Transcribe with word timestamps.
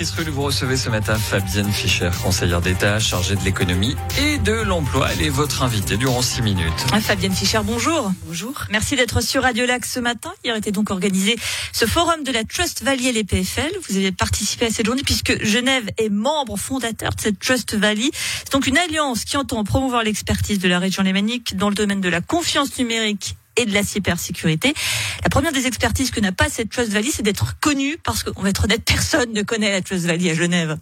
Béatrice 0.00 0.18
Rulle, 0.18 0.30
vous 0.30 0.42
recevez 0.44 0.78
ce 0.78 0.88
matin 0.88 1.14
Fabienne 1.18 1.70
Fischer, 1.70 2.08
conseillère 2.22 2.62
d'État 2.62 2.98
chargée 2.98 3.36
de 3.36 3.44
l'économie 3.44 3.96
et 4.18 4.38
de 4.38 4.52
l'emploi. 4.52 5.10
Elle 5.12 5.26
est 5.26 5.28
votre 5.28 5.62
invitée 5.62 5.98
durant 5.98 6.22
six 6.22 6.40
minutes. 6.40 6.86
Ah, 6.90 7.02
Fabienne 7.02 7.34
Fischer, 7.34 7.60
bonjour. 7.62 8.10
Bonjour. 8.24 8.64
Merci 8.70 8.96
d'être 8.96 9.20
sur 9.20 9.42
Radio 9.42 9.66
Lac 9.66 9.84
ce 9.84 10.00
matin. 10.00 10.32
Hier 10.42 10.56
était 10.56 10.72
donc 10.72 10.90
organisé 10.90 11.36
ce 11.74 11.84
forum 11.84 12.24
de 12.24 12.32
la 12.32 12.44
Trust 12.44 12.82
Valley 12.82 13.08
et 13.08 13.12
les 13.12 13.24
PFL. 13.24 13.72
Vous 13.90 13.98
avez 13.98 14.10
participé 14.10 14.64
à 14.64 14.70
cette 14.70 14.86
journée 14.86 15.02
puisque 15.04 15.44
Genève 15.44 15.90
est 15.98 16.08
membre 16.08 16.56
fondateur 16.56 17.10
de 17.10 17.20
cette 17.20 17.38
Trust 17.38 17.74
Valley. 17.74 18.10
C'est 18.14 18.52
donc 18.54 18.66
une 18.66 18.78
alliance 18.78 19.26
qui 19.26 19.36
entend 19.36 19.62
promouvoir 19.64 20.02
l'expertise 20.02 20.60
de 20.60 20.68
la 20.68 20.78
région 20.78 21.02
lémanique 21.02 21.58
dans 21.58 21.68
le 21.68 21.74
domaine 21.74 22.00
de 22.00 22.08
la 22.08 22.22
confiance 22.22 22.78
numérique 22.78 23.36
et 23.60 23.66
de 23.66 23.74
la 23.74 23.82
cybersécurité. 23.82 24.74
La 25.22 25.28
première 25.28 25.52
des 25.52 25.66
expertises 25.66 26.10
que 26.10 26.20
n'a 26.20 26.32
pas 26.32 26.48
cette 26.48 26.70
Trust 26.70 26.90
Valley, 26.92 27.10
c'est 27.12 27.22
d'être 27.22 27.58
connue, 27.60 27.98
parce 28.02 28.22
qu'on 28.22 28.42
va 28.42 28.48
être 28.48 28.64
honnête, 28.64 28.82
personne 28.84 29.32
ne 29.32 29.42
connaît 29.42 29.70
la 29.70 29.82
Trust 29.82 30.06
Valley 30.06 30.30
à 30.30 30.34
Genève. 30.34 30.78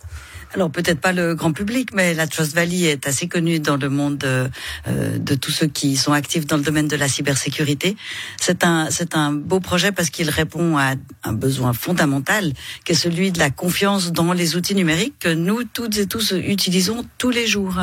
Alors 0.55 0.71
peut-être 0.71 1.01
pas 1.01 1.13
le 1.13 1.35
grand 1.35 1.53
public, 1.53 1.91
mais 1.93 2.15
la 2.15 2.27
Trust 2.27 2.55
Valley 2.55 2.85
est 2.85 3.07
assez 3.07 3.29
connue 3.29 3.61
dans 3.61 3.77
le 3.77 3.91
monde 3.91 4.17
de, 4.17 4.49
euh, 4.87 5.19
de 5.19 5.35
tous 5.35 5.51
ceux 5.51 5.67
qui 5.67 5.97
sont 5.97 6.13
actifs 6.13 6.47
dans 6.47 6.57
le 6.57 6.63
domaine 6.63 6.89
de 6.89 6.97
la 6.97 7.07
cybersécurité. 7.07 7.97
C'est 8.41 8.65
un 8.65 8.89
c'est 8.91 9.15
un 9.15 9.31
beau 9.33 9.61
projet 9.61 9.93
parce 9.93 10.09
qu'il 10.09 10.31
répond 10.31 10.79
à 10.79 10.95
un 11.23 11.33
besoin 11.35 11.75
fondamental, 11.75 12.55
qui 12.87 12.93
est 12.93 12.95
celui 12.95 13.31
de 13.31 13.39
la 13.39 13.51
confiance 13.51 14.11
dans 14.11 14.33
les 14.33 14.57
outils 14.57 14.75
numériques 14.75 15.19
que 15.21 15.29
nous 15.29 15.65
toutes 15.65 15.99
et 15.99 16.07
tous 16.07 16.33
utilisons 16.33 17.05
tous 17.19 17.31
les 17.31 17.47
jours. 17.47 17.79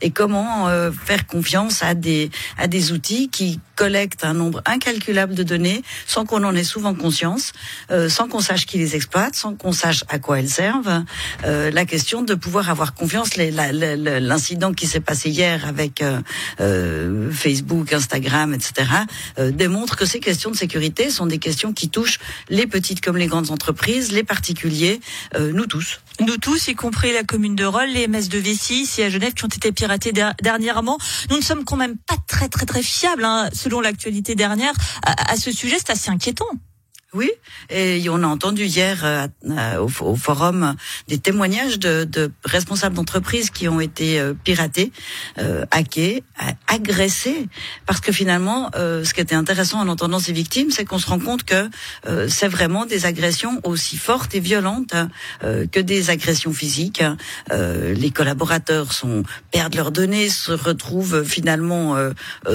Et 0.00 0.10
comment 0.10 0.68
euh, 0.68 0.90
faire 0.92 1.26
confiance 1.26 1.82
à 1.82 1.92
des 1.92 2.30
à 2.56 2.66
des 2.66 2.92
outils 2.92 3.28
qui 3.28 3.60
collectent 3.74 4.24
un 4.24 4.32
nombre 4.32 4.62
incalculable 4.64 5.34
de 5.34 5.42
données 5.42 5.82
sans 6.06 6.24
qu'on 6.24 6.44
en 6.44 6.54
ait 6.54 6.64
souvent 6.64 6.94
conscience, 6.94 7.52
euh, 7.90 8.08
sans 8.08 8.26
qu'on 8.26 8.40
sache 8.40 8.64
qui 8.64 8.78
les 8.78 8.96
exploite, 8.96 9.34
sans 9.34 9.54
qu'on 9.54 9.72
sache 9.72 10.02
à 10.08 10.18
quoi 10.18 10.38
elles 10.38 10.48
servent. 10.48 11.04
La 11.44 11.84
question 11.84 12.05
de 12.06 12.34
pouvoir 12.34 12.70
avoir 12.70 12.94
confiance. 12.94 13.36
L'incident 13.36 14.72
qui 14.72 14.86
s'est 14.86 15.00
passé 15.00 15.28
hier 15.28 15.66
avec 15.66 16.02
euh, 16.02 16.20
euh, 16.60 17.32
Facebook, 17.32 17.92
Instagram, 17.92 18.54
etc., 18.54 18.88
euh, 19.38 19.50
démontre 19.50 19.96
que 19.96 20.04
ces 20.04 20.20
questions 20.20 20.50
de 20.52 20.56
sécurité 20.56 21.10
sont 21.10 21.26
des 21.26 21.38
questions 21.38 21.72
qui 21.72 21.88
touchent 21.88 22.20
les 22.48 22.68
petites 22.68 23.00
comme 23.00 23.16
les 23.16 23.26
grandes 23.26 23.50
entreprises, 23.50 24.12
les 24.12 24.22
particuliers, 24.22 25.00
nous 25.36 25.66
tous. 25.66 26.00
Nous 26.20 26.36
tous, 26.36 26.68
y 26.68 26.74
compris 26.74 27.12
la 27.12 27.24
commune 27.24 27.56
de 27.56 27.64
Rolles, 27.64 27.90
les 27.90 28.06
MS 28.06 28.28
de 28.28 28.38
Vessie, 28.38 28.82
ici 28.82 29.02
à 29.02 29.10
Genève, 29.10 29.34
qui 29.34 29.44
ont 29.44 29.48
été 29.48 29.72
piratés 29.72 30.12
dernièrement. 30.42 30.98
Nous 31.30 31.36
ne 31.36 31.42
sommes 31.42 31.64
quand 31.64 31.76
même 31.76 31.96
pas 31.96 32.16
très 32.28 32.48
très 32.48 32.66
très 32.66 32.82
fiables, 32.82 33.24
hein, 33.24 33.48
selon 33.52 33.80
l'actualité 33.80 34.34
dernière. 34.34 34.74
à 35.02 35.36
ce 35.36 35.50
sujet, 35.50 35.76
c'est 35.78 35.90
assez 35.90 36.10
inquiétant. 36.10 36.46
Oui, 37.16 37.30
et 37.70 38.06
on 38.10 38.22
a 38.22 38.26
entendu 38.26 38.66
hier 38.66 39.00
euh, 39.02 39.26
euh, 39.48 39.78
au, 39.78 40.16
forum 40.16 40.76
des 41.08 41.16
témoignages 41.16 41.78
de, 41.78 42.04
de 42.04 42.30
responsables 42.44 42.94
d'entreprises 42.94 43.48
qui 43.48 43.68
ont 43.68 43.80
été 43.80 44.20
euh, 44.20 44.34
piratés, 44.34 44.92
euh, 45.38 45.64
hackés, 45.70 46.22
agressés, 46.66 47.48
parce 47.86 48.00
que 48.00 48.12
finalement, 48.12 48.70
ce 48.74 49.14
qui 49.14 49.20
était 49.22 49.34
intéressant 49.34 49.80
en 49.80 49.88
entendant 49.88 50.18
ces 50.18 50.32
victimes, 50.32 50.70
c'est 50.70 50.84
qu'on 50.84 50.98
se 50.98 51.06
rend 51.06 51.18
compte 51.18 51.44
que 51.44 51.70
c'est 52.28 52.48
vraiment 52.48 52.84
des 52.84 53.06
agressions 53.06 53.60
aussi 53.64 53.96
fortes 53.96 54.34
et 54.34 54.40
violentes 54.40 54.94
que 55.40 55.80
des 55.80 56.10
agressions 56.10 56.52
physiques. 56.52 57.02
les 57.50 58.10
collaborateurs 58.10 58.92
sont 58.92 59.22
perdent 59.50 59.76
leurs 59.76 59.92
données, 59.92 60.28
se 60.28 60.52
retrouvent 60.52 61.24
finalement 61.24 61.96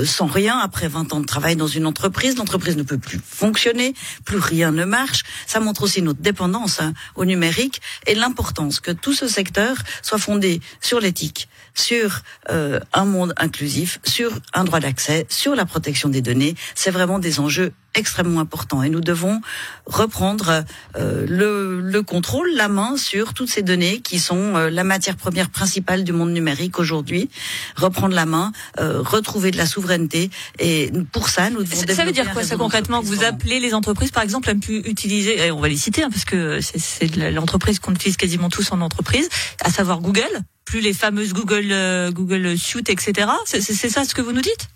sans 0.04 0.28
rien 0.28 0.60
après 0.60 0.88
20 0.88 1.14
ans 1.14 1.20
de 1.20 1.26
travail 1.26 1.56
dans 1.56 1.68
une 1.68 1.86
entreprise. 1.86 2.38
L'entreprise 2.38 2.78
ne 2.78 2.84
peut 2.84 3.00
plus 3.00 3.20
fonctionner, 3.24 3.94
plus 4.26 4.40
rien 4.52 4.72
ne 4.72 4.86
marche. 4.86 5.24
Ça 5.48 5.60
montre 5.60 5.84
aussi 5.84 6.02
notre 6.02 6.22
dépendance 6.22 6.82
hein, 6.82 6.94
au 7.16 7.26
numérique 7.26 7.82
et 8.06 8.16
l'importance 8.16 8.80
que 8.80 8.92
tout 8.92 9.14
ce 9.14 9.28
secteur 9.28 9.76
soit 10.04 10.20
fondé 10.20 10.62
sur 10.82 11.00
l'éthique, 11.00 11.48
sur 11.74 12.22
euh, 12.50 12.80
un 12.94 13.06
monde 13.06 13.34
inclusif, 13.38 14.00
sur 14.04 14.32
un 14.54 14.64
droit 14.64 14.80
d'accès, 14.80 15.26
sur 15.30 15.56
la 15.56 15.66
protection 15.66 16.10
des 16.10 16.22
données. 16.22 16.56
C'est 16.76 16.92
vraiment 16.92 17.20
des 17.20 17.40
enjeux 17.40 17.72
extrêmement 17.94 18.40
importants 18.40 18.82
et 18.84 18.90
nous 18.90 19.02
devons 19.02 19.42
reprendre 19.86 20.64
euh, 20.96 21.26
le, 21.28 21.82
le, 21.82 22.02
contrôle, 22.04 22.50
la 22.56 22.70
main 22.70 22.96
sur 22.96 23.34
toutes 23.34 23.50
ces 23.50 23.64
données 23.64 24.00
qui 24.00 24.18
sont 24.18 24.56
euh, 24.56 24.70
la 24.70 24.86
matière 24.86 25.18
première 25.18 25.50
principale 25.50 26.06
du 26.06 26.14
monde 26.14 26.32
numérique 26.32 26.80
aujourd'hui. 26.80 27.30
Reprendre 27.76 28.16
la 28.16 28.26
main, 28.26 28.54
retrouver 28.78 29.52
de 29.52 29.58
la 29.58 29.66
souveraineté 29.66 30.30
et 30.60 30.90
pour 31.12 31.28
ça 31.28 31.50
nous 31.50 31.64
devons. 31.64 31.94
Ça 31.94 32.06
veut 32.06 32.14
dire 32.14 32.32
quoi 32.32 32.44
ça 32.44 32.56
concrètement 32.56 33.02
Vous 33.02 33.24
appelez 33.24 33.60
les 33.60 33.74
entreprises 33.74 34.12
par 34.12 34.24
exemple 34.24 34.50
à 34.50 34.56
pu 34.56 34.78
utiliser, 34.88 35.38
et 35.46 35.52
on 35.52 35.60
va 35.60 35.68
les 35.68 35.78
citer 35.78 36.04
hein, 36.04 36.10
parce 36.10 36.26
que 36.26 36.60
c'est 36.62 37.16
l'entreprise 37.32 37.80
qu'on 37.80 37.94
utilise 37.94 38.18
quasiment 38.18 38.50
tous 38.50 38.72
en 38.72 38.80
entreprise, 38.82 39.28
à 39.64 39.70
savoir 39.70 40.00
Google 40.00 40.44
plus 40.66 40.82
les 40.82 40.94
fameuses 40.94 41.34
Google 41.34 41.72
euh, 41.72 42.12
Google 42.12 42.58
Suite, 42.58 42.90
etc. 42.90 43.28
C'est 43.46 43.62
ça 43.62 44.06
ce 44.06 44.14
que 44.14 44.22
vous 44.22 44.32
nous 44.32 44.42
dites? 44.42 44.68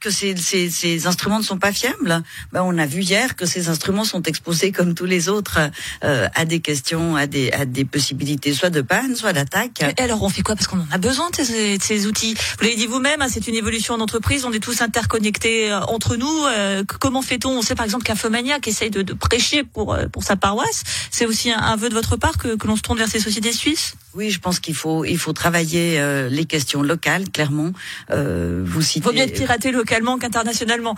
Que 0.00 0.10
ces, 0.10 0.36
ces, 0.36 0.70
ces, 0.70 1.08
instruments 1.08 1.40
ne 1.40 1.44
sont 1.44 1.58
pas 1.58 1.72
fiables? 1.72 2.22
Ben, 2.52 2.62
on 2.62 2.78
a 2.78 2.86
vu 2.86 3.02
hier 3.02 3.34
que 3.34 3.46
ces 3.46 3.68
instruments 3.68 4.04
sont 4.04 4.22
exposés 4.22 4.70
comme 4.70 4.94
tous 4.94 5.06
les 5.06 5.28
autres 5.28 5.58
euh, 6.04 6.28
à 6.36 6.44
des 6.44 6.60
questions, 6.60 7.16
à 7.16 7.26
des, 7.26 7.50
à 7.50 7.64
des 7.64 7.84
possibilités 7.84 8.52
soit 8.52 8.70
de 8.70 8.80
panne, 8.80 9.16
soit 9.16 9.32
d'attaque. 9.32 9.82
Et 9.98 10.00
alors 10.00 10.22
on 10.22 10.28
fait 10.28 10.42
quoi? 10.42 10.54
Parce 10.54 10.68
qu'on 10.68 10.78
en 10.78 10.86
a 10.92 10.98
besoin 10.98 11.30
de 11.30 11.42
ces, 11.42 11.78
ces 11.80 12.06
outils. 12.06 12.34
Vous 12.34 12.64
l'avez 12.64 12.76
dit 12.76 12.86
vous-même, 12.86 13.22
hein, 13.22 13.26
c'est 13.28 13.48
une 13.48 13.56
évolution 13.56 13.94
en 13.94 14.00
entreprise, 14.00 14.44
on 14.44 14.52
est 14.52 14.60
tous 14.62 14.82
interconnectés 14.82 15.72
euh, 15.72 15.80
entre 15.80 16.14
nous. 16.14 16.44
Euh, 16.46 16.84
comment 17.00 17.22
fait-on? 17.22 17.58
On 17.58 17.62
sait 17.62 17.74
par 17.74 17.84
exemple 17.84 18.04
qu'un 18.04 18.14
Fomania 18.14 18.60
qui 18.60 18.70
essaye 18.70 18.90
de, 18.90 19.02
de, 19.02 19.14
prêcher 19.14 19.64
pour, 19.64 19.98
pour 20.12 20.22
sa 20.22 20.36
paroisse, 20.36 20.84
c'est 21.10 21.26
aussi 21.26 21.50
un, 21.50 21.58
un, 21.58 21.74
vœu 21.74 21.88
de 21.88 21.94
votre 21.94 22.16
part 22.16 22.38
que, 22.38 22.54
que 22.54 22.68
l'on 22.68 22.76
se 22.76 22.82
tourne 22.82 22.98
vers 22.98 23.08
ces 23.08 23.18
sociétés 23.18 23.52
suisses? 23.52 23.94
Oui, 24.18 24.30
je 24.30 24.40
pense 24.40 24.58
qu'il 24.58 24.74
faut, 24.74 25.04
il 25.04 25.16
faut 25.16 25.32
travailler 25.32 26.02
les 26.28 26.44
questions 26.44 26.82
locales, 26.82 27.30
clairement. 27.30 27.70
vous 28.10 28.82
citez... 28.82 29.04
Faut 29.04 29.12
bien 29.12 29.28
pirater 29.28 29.70
le 29.70 29.78
localement 29.78 30.18
qu'internationalement. 30.18 30.96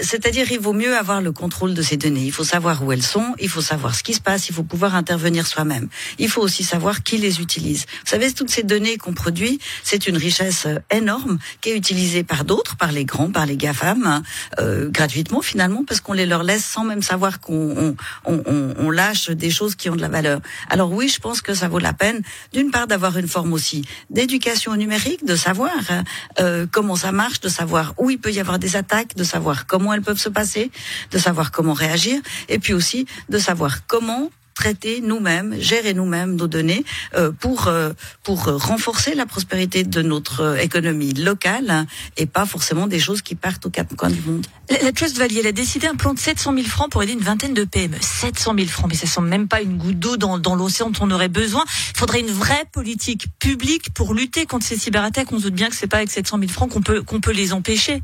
C'est-à-dire, 0.00 0.50
il 0.52 0.60
vaut 0.60 0.72
mieux 0.72 0.96
avoir 0.96 1.20
le 1.20 1.32
contrôle 1.32 1.74
de 1.74 1.82
ces 1.82 1.96
données. 1.96 2.24
Il 2.24 2.32
faut 2.32 2.44
savoir 2.44 2.84
où 2.84 2.92
elles 2.92 3.02
sont, 3.02 3.34
il 3.40 3.48
faut 3.48 3.62
savoir 3.62 3.94
ce 3.94 4.02
qui 4.02 4.14
se 4.14 4.20
passe, 4.20 4.48
il 4.48 4.54
faut 4.54 4.62
pouvoir 4.62 4.94
intervenir 4.94 5.46
soi-même. 5.46 5.88
Il 6.18 6.28
faut 6.28 6.42
aussi 6.42 6.62
savoir 6.62 7.02
qui 7.02 7.16
les 7.16 7.40
utilise. 7.40 7.86
Vous 8.04 8.10
savez, 8.10 8.32
toutes 8.32 8.50
ces 8.50 8.62
données 8.62 8.98
qu'on 8.98 9.14
produit, 9.14 9.58
c'est 9.82 10.06
une 10.06 10.16
richesse 10.16 10.66
euh, 10.66 10.78
énorme 10.90 11.38
qui 11.60 11.70
est 11.70 11.76
utilisée 11.76 12.22
par 12.22 12.44
d'autres, 12.44 12.76
par 12.76 12.92
les 12.92 13.04
grands, 13.04 13.30
par 13.30 13.46
les 13.46 13.56
GAFAM, 13.56 14.06
hein, 14.06 14.22
euh, 14.60 14.90
gratuitement 14.90 15.40
finalement, 15.40 15.84
parce 15.84 16.00
qu'on 16.00 16.12
les 16.12 16.26
leur 16.26 16.42
laisse 16.42 16.64
sans 16.64 16.84
même 16.84 17.02
savoir 17.02 17.40
qu'on 17.40 17.96
on, 18.26 18.42
on, 18.46 18.74
on, 18.78 18.90
lâche 18.90 19.30
des 19.30 19.50
choses 19.50 19.74
qui 19.74 19.88
ont 19.90 19.96
de 19.96 20.00
la 20.00 20.08
valeur. 20.08 20.40
Alors 20.68 20.92
oui, 20.92 21.08
je 21.08 21.18
pense 21.18 21.40
que 21.40 21.54
ça 21.54 21.68
vaut 21.68 21.78
la 21.78 21.92
peine, 21.92 22.22
d'une 22.52 22.70
part, 22.70 22.86
d'avoir 22.86 23.16
une 23.16 23.28
forme 23.28 23.52
aussi 23.52 23.84
d'éducation 24.10 24.76
numérique, 24.76 25.24
de 25.24 25.34
savoir 25.34 25.72
hein, 25.88 26.04
euh, 26.40 26.66
comment 26.70 26.96
ça 26.96 27.12
marche, 27.12 27.40
de 27.40 27.48
savoir 27.48 27.94
où 27.98 28.10
il 28.10 28.18
peut 28.18 28.32
y 28.32 28.40
avoir 28.40 28.58
des 28.58 28.76
attaques, 28.76 29.16
de 29.16 29.24
savoir 29.24 29.66
comment 29.66 29.77
comment 29.78 29.94
elles 29.94 30.02
peuvent 30.02 30.18
se 30.18 30.28
passer, 30.28 30.72
de 31.12 31.18
savoir 31.18 31.52
comment 31.52 31.72
réagir, 31.72 32.20
et 32.48 32.58
puis 32.58 32.74
aussi 32.74 33.06
de 33.28 33.38
savoir 33.38 33.86
comment 33.86 34.30
traiter 34.58 35.00
nous-mêmes, 35.00 35.54
gérer 35.60 35.94
nous-mêmes 35.94 36.34
nos 36.34 36.48
données 36.48 36.84
euh, 37.14 37.30
pour 37.30 37.68
euh, 37.68 37.92
pour 38.24 38.46
renforcer 38.46 39.14
la 39.14 39.24
prospérité 39.24 39.84
de 39.84 40.02
notre 40.02 40.40
euh, 40.40 40.56
économie 40.56 41.14
locale 41.14 41.86
et 42.16 42.26
pas 42.26 42.44
forcément 42.44 42.88
des 42.88 42.98
choses 42.98 43.22
qui 43.22 43.36
partent 43.36 43.64
aux 43.66 43.70
quatre 43.70 43.94
coins 43.94 44.10
du 44.10 44.20
monde. 44.20 44.44
La, 44.82 44.90
Trust 44.90 45.16
Valley, 45.16 45.46
a 45.46 45.52
décidé 45.52 45.86
un 45.86 45.94
plan 45.94 46.12
de 46.12 46.18
700 46.18 46.54
000 46.54 46.66
francs 46.66 46.90
pour 46.90 47.04
aider 47.04 47.12
une 47.12 47.20
vingtaine 47.20 47.54
de 47.54 47.62
PME. 47.62 47.98
700 48.00 48.54
000 48.56 48.66
francs, 48.66 48.90
mais 48.90 48.96
ça 48.96 49.06
semble 49.06 49.28
même 49.28 49.46
pas 49.46 49.62
une 49.62 49.78
goutte 49.78 50.00
d'eau 50.00 50.16
dans, 50.16 50.38
dans 50.38 50.56
l'océan 50.56 50.90
dont 50.90 51.06
on 51.06 51.10
aurait 51.12 51.28
besoin. 51.28 51.64
Il 51.94 51.98
faudrait 51.98 52.20
une 52.20 52.26
vraie 52.26 52.64
politique 52.72 53.28
publique 53.38 53.94
pour 53.94 54.12
lutter 54.12 54.44
contre 54.44 54.66
ces 54.66 54.76
cyberattaques. 54.76 55.30
On 55.30 55.38
se 55.38 55.44
doute 55.44 55.54
bien 55.54 55.68
que 55.68 55.76
c'est 55.76 55.86
pas 55.86 55.98
avec 55.98 56.10
700 56.10 56.36
000 56.40 56.50
francs 56.50 56.68
qu'on 56.72 56.82
peut 56.82 57.02
qu'on 57.02 57.20
peut 57.20 57.30
les 57.30 57.52
empêcher. 57.52 58.02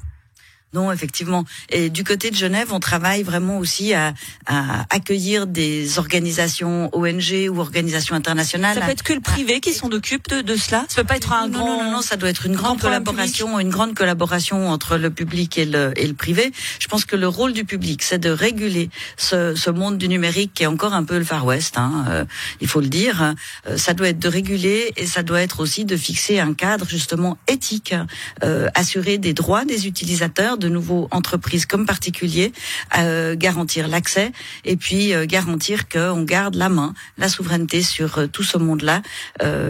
Non, 0.74 0.90
effectivement. 0.90 1.44
Et 1.70 1.88
du 1.88 2.02
côté 2.02 2.30
de 2.30 2.36
Genève, 2.36 2.72
on 2.72 2.80
travaille 2.80 3.22
vraiment 3.22 3.58
aussi 3.58 3.94
à, 3.94 4.12
à 4.46 4.84
accueillir 4.90 5.46
des 5.46 5.98
organisations 5.98 6.90
ONG 6.92 7.48
ou 7.48 7.60
organisations 7.60 8.16
internationales. 8.16 8.74
Ça 8.74 8.80
peut 8.80 8.90
être 8.90 9.04
que 9.04 9.12
le 9.12 9.20
privé 9.20 9.60
qui 9.60 9.72
s'en 9.72 9.90
occupe 9.92 10.28
de, 10.28 10.40
de, 10.40 10.56
cela? 10.56 10.84
Ça 10.88 11.02
peut 11.02 11.06
pas 11.06 11.16
être 11.16 11.32
un 11.32 11.46
non, 11.46 11.58
grand. 11.58 11.76
Non, 11.76 11.84
non, 11.84 11.92
non, 11.92 12.02
ça 12.02 12.16
doit 12.16 12.28
être 12.28 12.46
une 12.46 12.56
grande 12.56 12.80
collaboration, 12.80 13.60
une 13.60 13.70
grande 13.70 13.94
collaboration 13.94 14.68
entre 14.68 14.96
le 14.96 15.10
public 15.10 15.58
et 15.58 15.64
le, 15.64 15.92
et 15.96 16.06
le 16.08 16.14
privé. 16.14 16.52
Je 16.80 16.88
pense 16.88 17.04
que 17.04 17.14
le 17.14 17.28
rôle 17.28 17.52
du 17.52 17.64
public, 17.64 18.02
c'est 18.02 18.18
de 18.18 18.30
réguler 18.30 18.90
ce, 19.16 19.54
ce, 19.54 19.70
monde 19.70 19.96
du 19.96 20.08
numérique 20.08 20.52
qui 20.54 20.64
est 20.64 20.66
encore 20.66 20.94
un 20.94 21.04
peu 21.04 21.18
le 21.18 21.24
Far 21.24 21.46
West. 21.46 21.78
Hein, 21.78 22.04
euh, 22.08 22.24
il 22.60 22.66
faut 22.66 22.80
le 22.80 22.88
dire. 22.88 23.34
Euh, 23.66 23.76
ça 23.76 23.94
doit 23.94 24.08
être 24.08 24.18
de 24.18 24.28
réguler 24.28 24.92
et 24.96 25.06
ça 25.06 25.22
doit 25.22 25.40
être 25.40 25.60
aussi 25.60 25.84
de 25.84 25.96
fixer 25.96 26.40
un 26.40 26.52
cadre 26.52 26.86
justement 26.88 27.38
éthique, 27.46 27.94
euh, 28.42 28.68
assurer 28.74 29.18
des 29.18 29.34
droits 29.34 29.64
des 29.64 29.86
utilisateurs 29.86 30.58
de 30.58 30.63
nouveau 30.68 31.08
entreprises 31.10 31.66
comme 31.66 31.86
particuliers, 31.86 32.52
euh, 32.98 33.34
garantir 33.36 33.88
l'accès 33.88 34.32
et 34.64 34.76
puis 34.76 35.14
euh, 35.14 35.26
garantir 35.26 35.88
qu'on 35.88 36.22
garde 36.22 36.54
la 36.54 36.68
main, 36.68 36.94
la 37.18 37.28
souveraineté 37.28 37.82
sur 37.82 38.18
euh, 38.18 38.26
tout 38.26 38.42
ce 38.42 38.58
monde-là. 38.58 39.02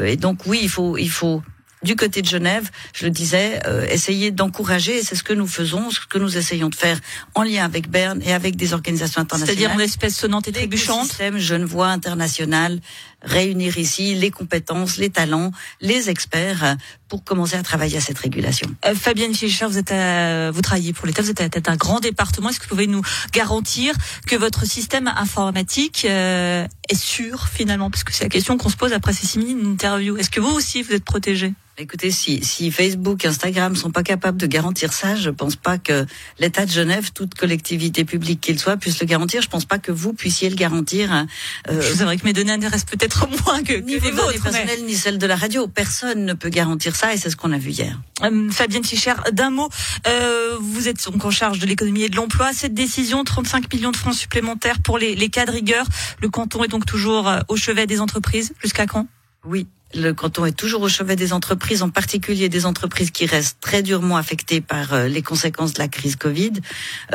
et 0.05 0.17
donc 0.17 0.47
oui, 0.47 0.61
il 0.63 0.69
faut, 0.69 0.97
il 0.97 1.11
faut 1.11 1.43
du 1.85 1.97
côté 1.97 2.23
de 2.23 2.27
Genève, 2.27 2.71
je 2.95 3.05
le 3.05 3.11
disais, 3.11 3.61
euh, 3.67 3.87
essayer 3.87 4.31
d'encourager, 4.31 4.99
et 4.99 5.03
c'est 5.03 5.15
ce 5.15 5.23
que 5.23 5.35
nous 5.35 5.47
faisons, 5.47 5.91
ce 5.91 6.01
que 6.01 6.19
nous 6.19 6.37
essayons 6.37 6.71
de 6.71 6.75
faire 6.75 6.99
en 7.35 7.43
lien 7.43 7.65
avec 7.65 7.89
Berne 7.89 8.21
et 8.25 8.33
avec 8.33 8.57
des 8.57 8.73
organisations 8.73 9.21
internationales. 9.21 9.57
C'est-à-dire 9.57 9.75
une 9.75 9.85
espèce 9.85 10.17
sonnante 10.17 10.49
et 10.49 10.53
trébuchante. 10.53 11.07
Système 11.07 11.39
Genevois 11.39 11.89
international, 11.89 12.81
réunir 13.25 13.79
ici 13.79 14.15
les 14.15 14.31
compétences, 14.31 14.97
les 14.97 15.11
talents, 15.11 15.51
les 15.81 16.11
experts 16.11 16.77
pour 17.09 17.25
commencer 17.25 17.57
à 17.57 17.63
travailler 17.63 17.99
à 17.99 18.01
cette 18.01 18.19
régulation. 18.19 18.69
Euh, 18.85 18.95
Fabienne 18.95 19.35
Fischer, 19.35 19.67
vous 19.67 19.79
êtes 19.79 19.93
à, 19.93 20.51
vous 20.51 20.63
travaillez 20.63 20.93
pour 20.93 21.07
l'État, 21.07 21.23
vous 21.23 21.31
êtes 21.31 21.41
à 21.41 21.45
la 21.45 21.49
tête 21.49 21.67
d'un 21.67 21.77
grand 21.77 22.01
département. 22.01 22.49
Est-ce 22.49 22.59
que 22.59 22.65
vous 22.65 22.71
pouvez 22.71 22.87
nous 22.87 23.03
garantir 23.33 23.95
que 24.27 24.37
votre 24.37 24.65
système 24.67 25.09
informatique 25.09 26.07
euh, 26.09 26.67
est 26.89 26.95
sûr 26.95 27.49
finalement? 27.49 27.91
Parce 27.91 28.05
que 28.05 28.13
c'est 28.13 28.25
la 28.25 28.31
question 28.31 28.57
qu'on 28.57 28.69
se 28.69 28.77
pose 28.77 28.93
après 28.93 29.13
ces 29.13 29.27
six 29.27 29.39
minutes 29.39 29.63
d'interview. 29.63 30.17
Est-ce 30.17 30.31
que 30.31 30.41
vous 30.41 30.53
aussi 30.53 30.83
vous 30.83 30.93
êtes 30.93 31.05
protégé? 31.05 31.55
Écoutez, 31.77 32.13
si, 32.13 32.45
si 32.45 32.71
Facebook, 32.71 33.25
Instagram 33.25 33.75
sont 33.75 33.91
pas 33.91 34.05
capables 34.05 34.39
de 34.39 34.47
garantir 34.47 34.93
ça, 34.93 35.17
je 35.17 35.29
pense 35.29 35.57
pas 35.57 35.77
que 35.77 36.07
l'État 36.39 36.67
de 36.67 36.71
Genève, 36.71 37.11
toute 37.13 37.35
collectivité 37.35 38.05
publique 38.05 38.41
qu'il 38.41 38.61
soit, 38.61 38.77
puisse 38.77 39.01
le 39.01 39.07
garantir. 39.07 39.43
Je 39.43 39.49
pense 39.49 39.65
pas 39.65 39.81
que 39.81 39.91
vous 39.91 40.13
puissiez 40.13 40.49
le 40.49 40.55
garantir. 40.55 41.27
Euh, 41.69 41.83
c'est 41.83 42.05
vrai 42.05 42.17
que 42.17 42.25
mes 42.25 42.33
données 42.33 42.53
intéressent 42.53 42.85
peut-être 42.85 43.14
moins 43.47 43.63
que, 43.63 43.75
que 43.75 43.81
ni 43.81 43.99
les 43.99 44.11
vôtres, 44.11 44.43
personnelles, 44.43 44.85
ni 44.85 44.95
celles 44.95 45.19
de 45.19 45.27
la 45.27 45.37
radio. 45.37 45.69
Personne 45.69 46.25
ne 46.25 46.35
peut 46.35 46.49
garantir 46.49 46.97
ça, 46.97 47.15
et 47.15 47.17
c'est 47.17 47.31
ce 47.31 47.37
qu'on 47.37 47.53
a 47.53 47.59
vu 47.59 47.71
hier. 47.71 48.01
Euh, 48.23 48.51
Fabienne 48.51 48.85
Fischer, 48.85 49.15
d'un 49.33 49.51
mot, 49.51 49.69
euh, 50.07 50.57
vous 50.61 50.89
êtes 50.89 51.05
donc 51.11 51.25
en 51.25 51.31
charge 51.31 51.59
de 51.59 51.67
l'économie 51.67 52.03
et 52.03 52.09
de 52.09 52.17
l'emploi. 52.17 52.53
Cette 52.53 52.75
décision, 52.75 53.25
35 53.25 53.73
millions 53.73 53.91
de 53.91 53.97
francs 53.97 54.15
supplémentaires 54.15 54.81
pour 54.83 54.99
les, 54.99 55.15
les 55.15 55.29
cas 55.29 55.47
de 55.47 55.51
rigueur. 55.51 55.87
Le 56.21 56.29
canton 56.29 56.65
est 56.65 56.69
donc 56.69 56.87
toujours 56.87 57.29
euh, 57.29 57.41
au 57.49 57.57
chevet 57.57 57.87
des 57.87 58.01
entreprises. 58.01 58.53
Jusqu'à 58.63 58.87
quand? 58.87 59.07
Oui, 59.45 59.67
le 59.95 60.13
canton 60.13 60.45
est 60.45 60.57
toujours 60.57 60.83
au 60.83 60.89
chevet 60.89 61.17
des 61.17 61.33
entreprises, 61.33 61.83
en 61.83 61.91
particulier 61.91 62.49
des 62.49 62.67
entreprises 62.67 63.11
qui 63.11 63.27
restent 63.27 63.59
très 63.61 63.83
durement 63.83 64.17
affectées 64.17 64.61
par 64.61 64.93
euh, 64.93 65.09
les 65.09 65.23
conséquences 65.23 65.73
de 65.73 65.79
la 65.79 65.89
crise 65.89 66.17
Covid. 66.17 66.53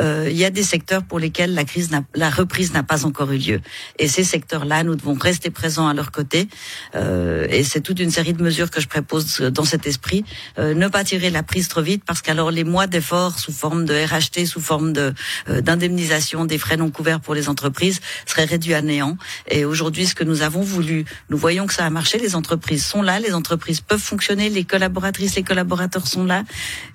Euh, 0.00 0.28
il 0.30 0.36
y 0.36 0.44
a 0.44 0.50
des 0.50 0.62
secteurs 0.62 1.02
pour 1.02 1.18
lesquels 1.18 1.54
la 1.54 1.64
crise, 1.64 1.90
la 2.14 2.30
reprise 2.30 2.72
n'a 2.72 2.82
pas 2.82 3.04
encore 3.04 3.32
eu 3.32 3.38
lieu, 3.38 3.60
et 3.98 4.08
ces 4.08 4.24
secteurs-là, 4.24 4.82
nous 4.82 4.94
devons 4.94 5.14
rester 5.14 5.50
présents 5.50 5.88
à 5.88 5.94
leur 5.94 6.10
côté. 6.10 6.48
Euh, 6.94 7.46
et 7.50 7.64
c'est 7.64 7.80
toute 7.80 8.00
une 8.00 8.10
série 8.10 8.32
de 8.32 8.42
mesures 8.42 8.70
que 8.70 8.80
je 8.80 8.88
propose 8.88 9.40
dans 9.40 9.64
cet 9.64 9.86
esprit. 9.86 10.24
Euh, 10.58 10.74
ne 10.74 10.88
pas 10.88 11.04
tirer 11.04 11.30
la 11.30 11.42
prise 11.42 11.68
trop 11.68 11.82
vite, 11.82 12.02
parce 12.06 12.22
qu'alors 12.22 12.50
les 12.50 12.64
mois 12.64 12.86
d'efforts 12.86 13.38
sous 13.38 13.52
forme 13.52 13.84
de 13.84 13.94
RHT, 13.94 14.46
sous 14.46 14.60
forme 14.60 14.92
de 14.92 15.12
euh, 15.48 15.60
d'indemnisation 15.60 16.44
des 16.44 16.58
frais 16.58 16.76
non 16.76 16.90
couverts 16.90 17.20
pour 17.20 17.34
les 17.34 17.48
entreprises 17.48 18.00
seraient 18.26 18.44
réduits 18.44 18.74
à 18.74 18.82
néant. 18.82 19.16
Et 19.48 19.64
aujourd'hui, 19.64 20.06
ce 20.06 20.14
que 20.14 20.24
nous 20.24 20.42
avons 20.42 20.62
voulu, 20.62 21.04
nous 21.28 21.36
voyons 21.36 21.66
que 21.66 21.74
ça 21.74 21.84
a 21.84 21.90
marché, 21.90 22.18
les 22.18 22.34
entreprises 22.34 22.69
sont 22.78 23.02
là, 23.02 23.18
les 23.20 23.34
entreprises 23.34 23.80
peuvent 23.80 24.00
fonctionner, 24.00 24.50
les 24.50 24.64
collaboratrices, 24.64 25.34
les 25.34 25.42
collaborateurs 25.42 26.06
sont 26.06 26.24
là. 26.24 26.44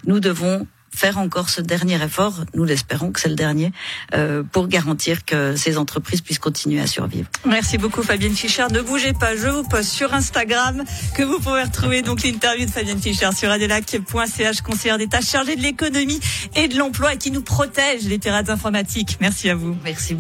Nous 0.05 0.19
devons 0.19 0.67
faire 0.95 1.17
encore 1.17 1.49
ce 1.49 1.61
dernier 1.61 2.01
effort, 2.01 2.45
nous 2.53 2.63
l'espérons 2.63 3.11
que 3.11 3.19
c'est 3.19 3.29
le 3.29 3.35
dernier, 3.35 3.71
euh, 4.13 4.43
pour 4.43 4.67
garantir 4.67 5.25
que 5.25 5.55
ces 5.55 5.77
entreprises 5.77 6.21
puissent 6.21 6.39
continuer 6.39 6.81
à 6.81 6.87
survivre. 6.87 7.27
Merci 7.45 7.77
beaucoup 7.77 8.01
Fabienne 8.01 8.33
Fischer. 8.33 8.65
Ne 8.71 8.81
bougez 8.81 9.13
pas, 9.13 9.35
je 9.35 9.47
vous 9.47 9.63
poste 9.63 9.89
sur 9.89 10.13
Instagram 10.13 10.83
que 11.15 11.23
vous 11.23 11.39
pouvez 11.39 11.63
retrouver 11.63 12.01
donc 12.01 12.23
l'interview 12.23 12.65
de 12.65 12.71
Fabienne 12.71 13.01
Fischer 13.01 13.29
sur 13.35 13.51
adelac.ch, 13.51 14.61
conseillère 14.61 14.97
d'État 14.97 15.21
chargée 15.21 15.55
de 15.55 15.61
l'économie 15.61 16.19
et 16.55 16.67
de 16.67 16.77
l'emploi 16.77 17.13
et 17.13 17.17
qui 17.17 17.31
nous 17.31 17.41
protège 17.41 18.05
des 18.05 18.17
pirates 18.17 18.49
informatiques. 18.49 19.17
Merci 19.19 19.49
à 19.49 19.55
vous. 19.55 19.75
Merci. 19.83 20.15